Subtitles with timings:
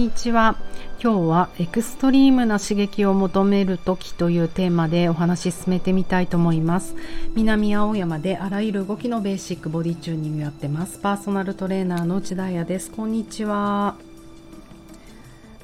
[0.00, 0.56] にちは。
[1.02, 6.96] 今日はエクストリームな刺激を求める時というテーマでお話し進めてみたいと思います。
[7.34, 11.00] 南青山であらゆる動きのベーシックボディチューニングやってます。
[11.00, 12.90] パーソナルトレーナーの内田彩です。
[12.90, 13.94] こんにちは。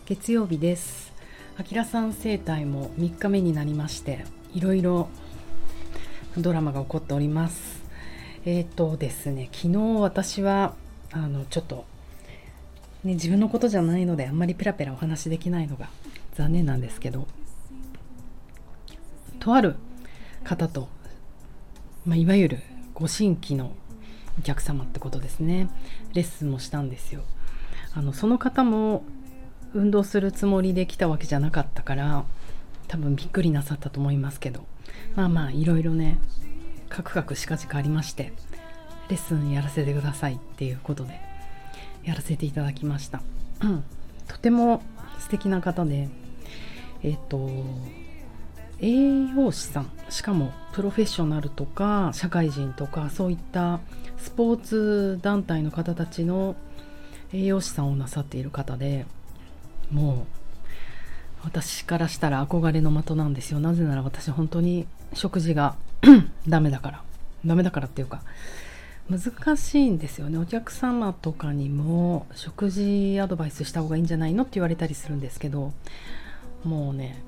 [0.04, 1.14] 月曜日です。
[1.56, 5.08] あきらさん生態も3日目になりましていろいろ
[6.36, 7.82] ドラマが起こっております。
[8.44, 10.74] えっ、ー、とですね昨日私は
[11.10, 11.86] あのちょっと
[13.06, 15.88] ね、自分のことじゃないのであんまりペラペラお話しできないのが
[16.34, 17.26] 残念なんですけど
[19.38, 19.76] とある
[20.42, 20.88] 方と、
[22.04, 22.58] まあ、いわゆる
[22.94, 23.72] ご新規の
[24.38, 25.70] お客様ってことですね。
[26.12, 27.22] レッスンもしたんですよ。
[27.94, 29.02] あのその方も
[29.72, 32.24] 運動するつもりで来たわけじゃなかったから
[32.88, 34.66] 多分びっくりなさったと思いますけど
[35.14, 36.18] まあまあいろいろね
[36.88, 38.32] カクカクしかじかありまして
[39.08, 41.20] レッスンやらせてくださいっていうことで
[42.06, 43.20] やらせていただきました、
[43.62, 43.84] うん、
[44.28, 44.82] とても
[45.18, 46.08] 素敵な方で
[47.02, 47.50] えっ、と
[48.80, 53.80] 栄養士さんしかもプロフェッショナルとか社会人とかそういった
[54.18, 56.56] スポーツ団体の方たちの
[57.32, 59.06] 栄養士さんをなさっている方で
[59.90, 60.36] もう
[61.44, 63.60] 私からしたら憧れの的なんですよ。
[63.60, 65.76] なぜなら私本当に食事が
[66.48, 67.02] ダメだから。
[67.44, 68.22] ダメだからっていうか
[69.08, 70.38] 難しいんですよね。
[70.38, 75.72] お客様とかにも食事アドバイスした方がいいんじゃないのって言われたりするんですけど
[76.64, 77.22] もうね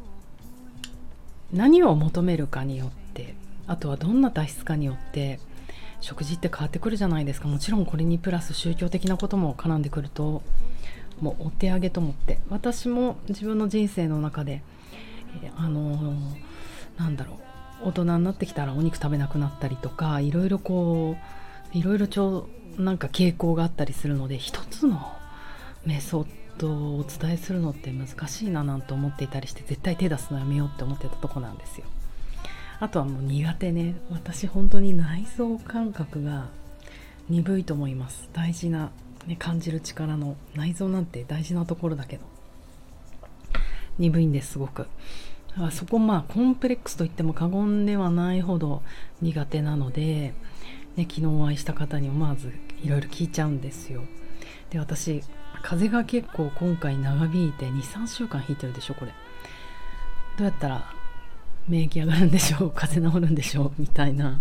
[1.52, 3.34] 何を求めるかによって
[3.66, 5.38] あとはどんな体質かによって
[6.00, 7.48] 食事って変わってくるじゃないですか。
[7.48, 10.42] もちろんこれにプラス宗教的なことも絡んでくると
[11.20, 12.38] もうお手上げと思って。
[12.50, 14.62] 私も自分の人生の中で、
[15.42, 17.88] えー、あのー、なんだろう。
[17.88, 25.00] 大人になってきたらお肉食べなくなったりとかいろいろこういろいろちょなんか傾向があったりするので一つの
[25.84, 26.26] メソッ
[26.58, 31.86] ドをお伝えするのって難しいななんて思っていたりして絶対手出すのやめようって思ってたとこなんですよ。
[32.80, 33.96] あとはもう苦手ね。
[34.10, 36.46] 私本当に内臓感覚が
[37.28, 38.28] 鈍いと思います。
[38.32, 38.90] 大事な、
[39.26, 42.24] ね、感じる力の内臓なんて大事なところだけど。
[43.98, 44.86] 鈍いんですすごく。
[45.72, 48.82] そこまあコンプレックスと言っても過言ではないほど
[49.20, 50.32] 苦手なので
[50.98, 54.02] ね、昨日お会いした方に思わずいろいろ聞いちゃうんですよ。
[54.70, 55.22] で私
[55.62, 59.12] 風邪が結構今回長引いて23週間引いてるでしょこれ。
[60.36, 60.92] どうやったら
[61.68, 64.40] 免疫上がるんでしょう風邪治るんでしょうみたいな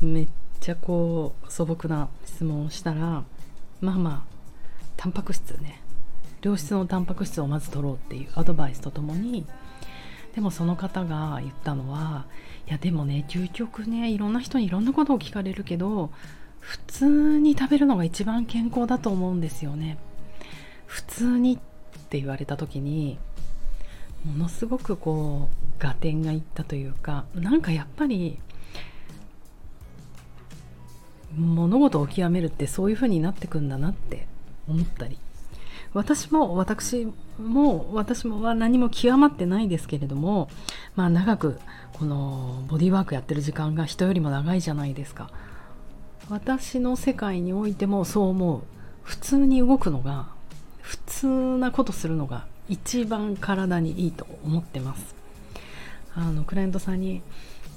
[0.00, 0.28] めっ
[0.60, 3.24] ちゃこう素朴な質問をしたら
[3.80, 4.34] まあまあ
[4.96, 5.82] タンパク質ね
[6.42, 9.46] 良質のタンパク質をまず取ろうっていうアドバイスとともに
[10.34, 12.24] でもその方が言ったのは
[12.66, 16.10] いやでもね究極ねいろんな人にいろんなことを聞かれるけど
[16.60, 19.98] 普通に食べるのが一番健康だと思うんですよね。
[20.86, 21.58] 普通にっ
[22.08, 23.18] て言われた時に
[24.24, 25.48] ものすごくこ
[25.80, 28.38] う合点がいったというかなんかやっぱり
[31.36, 34.26] 物事を極めるってそういう風になってくんだなって
[34.68, 35.18] 思ったり。
[35.94, 37.08] 私も私
[37.38, 40.48] も私もは何も極まってないですけれども
[40.96, 41.58] まあ長く
[41.92, 45.30] このボディーワークやってる時間が人よりも長いじゃないですか。
[46.30, 48.62] 私の世界においてもそう思う。
[49.02, 50.28] 普通に動くのが
[50.80, 55.14] 普通なことするのが一番体にいいと思ってます。
[56.14, 57.22] あのクライアントさんに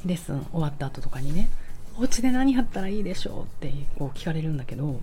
[0.06, 1.50] レッスン終わった後とかにね
[1.97, 3.44] お家で何やったらいいでしょう？
[3.44, 5.00] ってこう聞かれるんだけど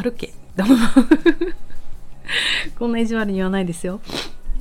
[0.00, 0.32] 歩け。
[2.78, 4.00] こんな意地悪に言わないですよ。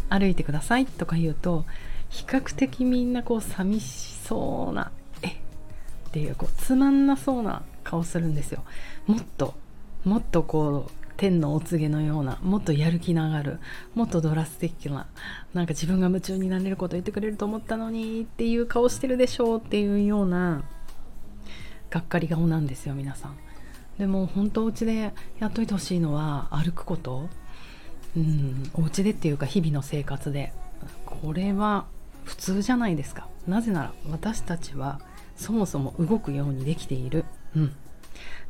[0.10, 0.86] 歩いてください。
[0.86, 1.66] とか言うと
[2.10, 4.92] 比較的みんなこう寂しそうな
[5.22, 5.28] え？
[5.28, 5.32] っ
[6.12, 8.64] ていうこうつまんなそうな顔するんですよ。
[9.08, 9.56] もっと
[10.04, 13.60] もっとこう天のお告げのようなもっとやる気の上がる
[13.94, 15.08] もっとドラスティックな
[15.54, 20.64] なんか自分が夢中になれること言ってくれると思ったのにっていう顔してるでしょうっていうような
[21.90, 23.49] がっかり顔なんですよ皆さん。
[24.00, 27.30] でも本当お家でやっといてほしいのは歩くこと。
[28.18, 30.54] うんお家でっていうか日々の生活で。
[31.06, 31.86] これは
[32.24, 33.28] 普通じゃないですか。
[33.46, 35.02] なぜなら私たちは
[35.36, 37.26] そもそも動くようにできている。
[37.56, 37.76] うん。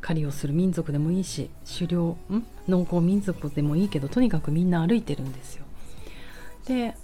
[0.00, 5.64] 狩りをする民族でもいいし狩猟ん農耕民族でもいいけどとにかくみんな歩いてるんですよ。
[6.66, 6.94] で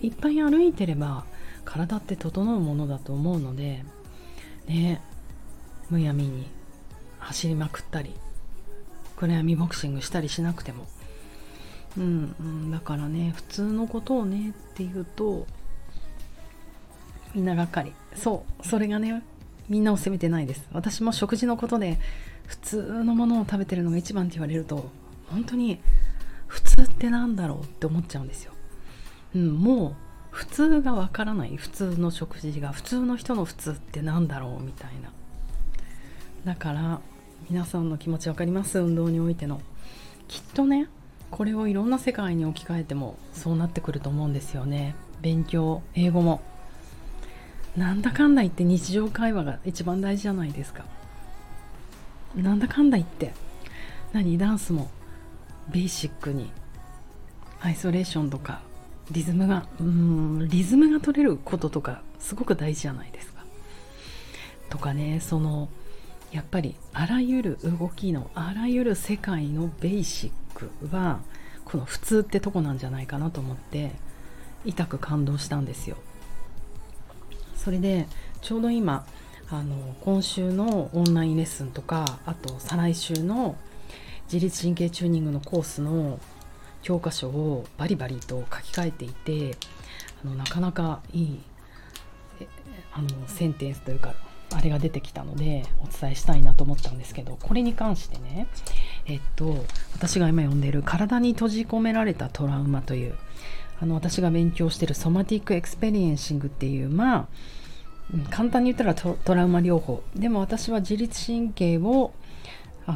[0.00, 1.24] いっぱい歩いてれば
[1.64, 3.84] 体って整うものだと思うので
[4.66, 5.00] ね
[5.88, 6.46] むやみに
[7.26, 8.14] 走りまくったり
[9.16, 10.86] 暗闇ボクシングしたりしなくても。
[11.96, 15.46] うん、うん、だからね普通のことをねっていうと
[17.34, 17.92] みんながっかり。
[18.14, 19.22] そうそれがね
[19.68, 20.68] みんなを責めてないです。
[20.72, 21.98] 私も食事のことで
[22.46, 24.90] 普通のものを食べてるのが一番って言われると
[25.28, 25.80] 本当に
[26.46, 28.52] 普通ってなんだろうって思っちゃうんですよ。
[29.34, 29.94] うん、もう
[30.30, 31.56] 普通がわからない。
[31.56, 35.10] 普通の食事が普通の人の普通ってなんだろうみたいな。
[36.44, 37.00] だから
[37.48, 38.78] 皆さんの気持ち分かります？
[38.78, 39.60] 運動においての。
[40.28, 40.88] きっとね
[41.30, 44.96] これをいろんな世界に置き換えてもそうなってくると思うんですよね。
[45.20, 46.42] 勉強英語も。
[47.76, 50.84] なんだかんだ言って日常会話が一番大事じゃないですか。
[52.34, 53.32] なんだかんだ言って。
[54.12, 54.38] 何？
[54.38, 54.90] ダンスも。
[55.68, 56.50] ベーシックに。
[57.60, 58.62] アイソレーションとか。
[59.10, 59.66] リズムが。
[59.80, 60.48] うん。
[60.48, 63.44] リズムが取れることとかすごく大事じゃないですか。
[64.68, 65.68] とかねその
[66.32, 71.20] やっぱりあらゆる動きのあらゆる世界のベーシックは
[71.64, 73.92] この普通ってとこなんじゃないかなと思って
[74.64, 75.96] 痛く感動したんですよ。
[77.56, 78.06] それで
[78.42, 79.06] ちょうど今
[79.50, 83.56] あの今週のオンラインレッスンとかあと再来週の
[84.32, 86.18] 自律神経チューニングのコースの
[86.82, 89.56] 教科書をバリバリと書き換えていて
[90.24, 91.40] あのなかなかいい
[92.92, 94.14] あのセンテンスというか
[94.56, 98.46] あれが出てきたのでお伝えしたいなと思ったんですけどこれに関してね
[99.04, 103.14] えっと私が今読んでる「体に閉じ込められたトラウマ」という
[103.80, 107.26] あの私が勉強してる Somatic Experiencing っていうまあ
[108.30, 110.02] 簡単に言ったらトラウマ療法。
[110.14, 112.12] でも私は自律神経を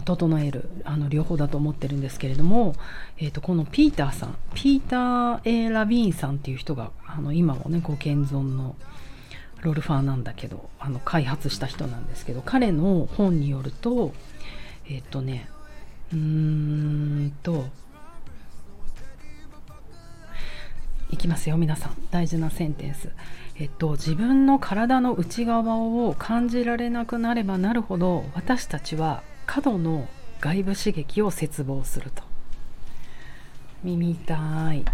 [0.05, 2.77] 整えるあの療法だと思ってるんですけれども、
[3.19, 8.77] えーと、このピーターさんピーター・ラヴィーンさんっていう人があの今もねご健在の
[9.63, 14.13] ロルファーなんだけどあの開発した人なんですけど彼の本によると
[14.89, 15.49] えっ、とね
[16.13, 17.67] うーんと
[21.11, 21.97] いきますよ皆さん。
[22.11, 23.11] 大事なセンテンス。
[23.57, 30.09] えっと自分の体の内側を感じられなくなればなるほど私たちは過度の
[30.41, 32.23] 外部刺激を切望すると。
[33.83, 34.85] 耳痛い。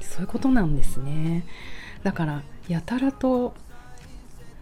[0.00, 1.44] そういうことなんですね。
[2.02, 3.54] だからやたらと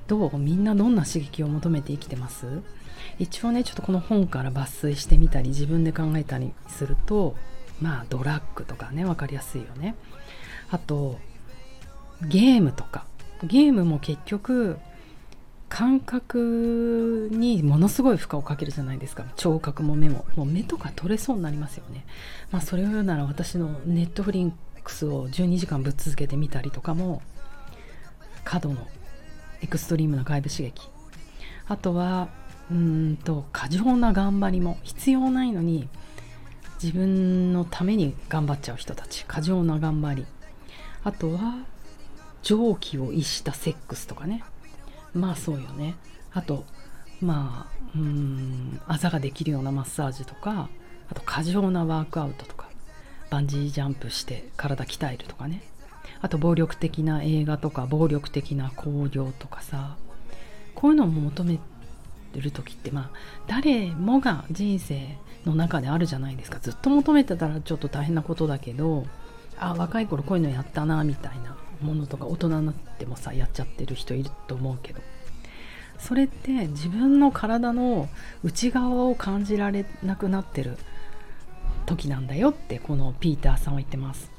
[0.06, 2.62] どうみんなどんな刺激を求めて生きてます？
[3.19, 7.37] 一応ねちょっとこの本から抜粋してみたり自分で考えたりすると
[7.81, 9.94] まあドラッグとかね分かりやすいよね。
[10.70, 11.19] あと
[12.22, 13.04] ゲームとか。
[13.42, 14.76] ゲームも結局
[15.70, 19.25] 感覚にものすごい負荷をかけるじゃないですか。
[19.37, 20.26] 聴覚も目も。
[20.37, 22.04] もう目とか取れそうになりますよね。
[22.50, 27.23] まあそれを言うなら私のネットフリンクスを12時間ぶっ続けてみたりとかも
[28.44, 28.87] 過度の
[29.62, 30.88] エクストリームな外部刺激。
[31.69, 32.29] あとは
[32.71, 35.88] うんと過剰な頑張りも必要ないのに
[36.82, 39.25] 自分のために頑張っちゃう人たち。
[39.27, 40.27] 過剰な頑張り。
[41.05, 41.59] あとは
[42.43, 44.43] 蒸気を逸したセックスとかね。
[45.12, 45.94] まあそうよね。
[46.33, 46.65] あと
[47.21, 50.69] まあうんあざができるようなマッサージとか
[51.11, 52.60] あと過剰なワークアウトとか。
[53.31, 55.62] バンジージャンプして体鍛えるとかね。
[56.21, 59.97] あと暴力的な映画とか暴力的な興行とかさ。
[60.75, 61.59] こういうのを求め
[62.32, 63.11] てる時ってまあ
[63.47, 66.59] 誰もが人生の中であるじゃないですか。
[66.61, 69.06] ずっと求めてたらちょっと大変なことだけど
[69.59, 75.00] あ若い頃こういうのやったなみたいなものとか大人になってもさやっちゃってる人いると思うけど。
[75.99, 78.09] それって自分の体の
[78.43, 80.78] 内側を感じられなくなってる。
[81.87, 84.30] 時なんだよってこのピーターさんは言ってます。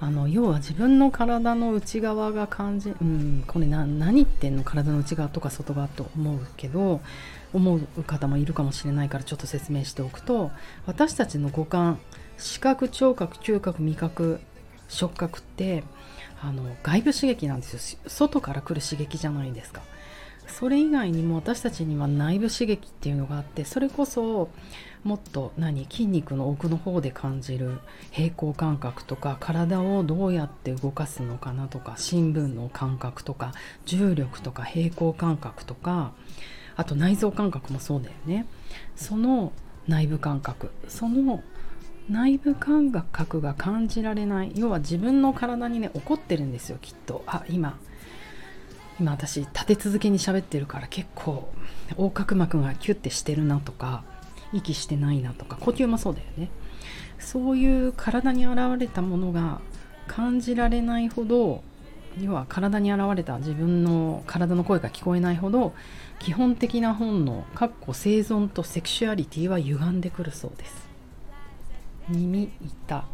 [0.00, 7.00] あの要は自分の体の内側が感じうんこれ何言ってんの体の内側とか外側と思うけど
[7.52, 10.50] 思う方もいるかもしれないからちょっと説明しておくと
[10.86, 12.00] 私たちの五感
[12.36, 14.40] 視覚聴覚嗅覚味覚
[14.88, 15.84] 触覚って
[16.42, 17.98] あの外部刺激なんですよ。
[18.06, 19.80] 外から来る刺激じゃないですか。
[20.46, 24.50] それ以外にも私たちには内部刺激っていうのがあってそれこそ
[25.02, 27.78] もっと何筋肉の奥の方で感じる
[28.10, 33.52] 平衡感覚とか体をどうやって動かすのかなとか新聞の感覚とか
[33.84, 36.12] 重力とか平衡感覚とか
[36.76, 38.46] あと内臓感覚もそうだよね。
[38.96, 39.52] その
[39.86, 40.70] 内部感覚。
[40.88, 41.42] その
[42.08, 44.52] 内部感覚が感じられない。
[44.56, 47.22] 要は自分の体にね怒ってるんですよきっと。
[47.26, 47.78] あ今。
[49.00, 51.52] 今私立て続けに喋ってるから結構
[51.90, 54.04] 横隔膜がキュッてしてるなとか
[54.52, 56.48] 息してないなとか呼吸もそうだよね。
[57.18, 59.60] そういう体に現れたものが
[60.06, 61.62] 感じられないほど
[62.20, 65.74] 要は体に現れた自分の体の声が聞こえないほど
[66.20, 70.88] 基本的な本能かっこ生存とセクシュアリティは歪んでくるそうです。
[72.08, 72.50] 耳
[72.86, 73.04] 痛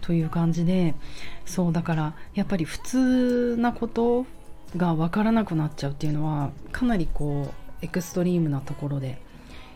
[0.00, 0.94] という感じで
[1.44, 4.26] そうだからやっぱり普通なこと
[4.76, 9.20] が分からなくなっちゃうっていうのはかなりこうエクストリームなところで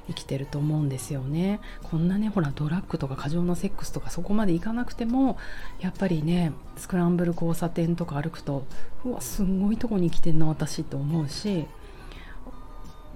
[0.09, 1.61] 生きてると思うんですよね。
[1.85, 5.39] こんなねほらドラッグとか過剰なセックスとかそこまでいかなくても
[5.81, 8.67] やっぱりねスクランブル交差点とか歩くと
[9.05, 11.67] うわすんごいとこに来てんな私って思うし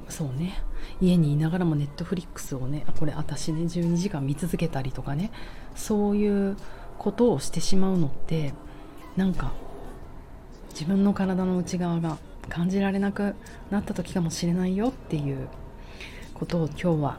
[0.09, 0.62] そうね。
[1.00, 5.33] 家にいながらもネットフリックスをねこれ私ね12時間見続けたりとかね
[5.75, 6.56] そういう
[6.99, 8.54] ことをしてしまうのって
[9.16, 9.52] なんか
[10.76, 12.18] 自分の体の内側が
[12.50, 13.35] 感じられなく
[13.71, 15.49] なった時かもしれないよっていう
[16.35, 17.18] ことを今日は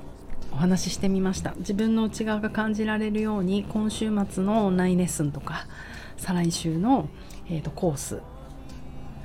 [0.52, 1.56] お話ししてみました。
[1.58, 5.66] 自分の内側が感じられるように今週末のオンラインレッスンとか
[6.18, 7.10] 再来週の、
[7.50, 8.22] えーと、コース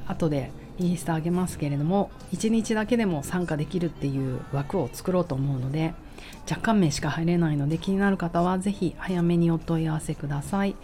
[0.07, 5.93] 後でインスタあげますけれども1日だけでも参加できるっていう枠を作ろうと思うので
[6.51, 10.75] 若干名しか入れないので気になる方は是非早めにお問い合わせください。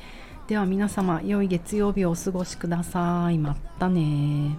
[0.49, 3.37] では皆様良い月曜日をお過ごしください。
[3.37, 4.57] またね。